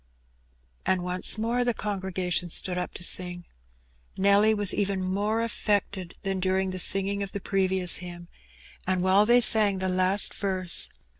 [0.83, 3.45] And once more the congregation stood up to sing.
[4.17, 8.27] Nelly was even more affected than during the singing of the previous hymn,
[8.87, 11.01] and while they sang the last verse— 72 Her BBNNt.